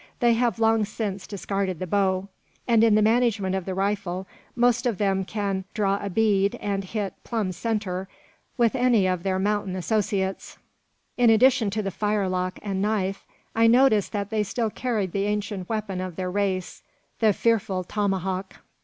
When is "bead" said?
6.09-6.55